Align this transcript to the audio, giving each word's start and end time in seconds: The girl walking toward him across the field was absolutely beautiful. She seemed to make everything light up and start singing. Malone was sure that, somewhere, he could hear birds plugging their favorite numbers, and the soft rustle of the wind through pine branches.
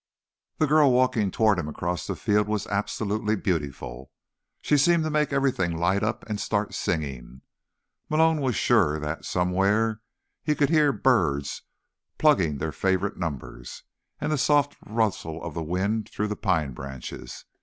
The 0.57 0.65
girl 0.65 0.91
walking 0.91 1.29
toward 1.29 1.59
him 1.59 1.67
across 1.67 2.07
the 2.07 2.15
field 2.15 2.47
was 2.47 2.65
absolutely 2.65 3.35
beautiful. 3.35 4.09
She 4.59 4.75
seemed 4.75 5.03
to 5.03 5.11
make 5.11 5.31
everything 5.31 5.77
light 5.77 6.01
up 6.01 6.27
and 6.27 6.39
start 6.39 6.73
singing. 6.73 7.41
Malone 8.09 8.41
was 8.41 8.55
sure 8.55 8.99
that, 8.99 9.25
somewhere, 9.25 10.01
he 10.41 10.55
could 10.55 10.71
hear 10.71 10.91
birds 10.91 11.61
plugging 12.17 12.57
their 12.57 12.71
favorite 12.71 13.17
numbers, 13.17 13.83
and 14.19 14.31
the 14.31 14.39
soft 14.39 14.75
rustle 14.87 15.39
of 15.43 15.53
the 15.53 15.61
wind 15.61 16.09
through 16.09 16.33
pine 16.35 16.71
branches. 16.73 17.45